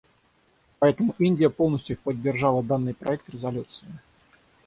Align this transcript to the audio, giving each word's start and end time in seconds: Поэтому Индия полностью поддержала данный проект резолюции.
Поэтому 0.79 1.13
Индия 1.19 1.51
полностью 1.51 1.95
поддержала 1.95 2.63
данный 2.63 2.95
проект 2.95 3.29
резолюции. 3.29 3.87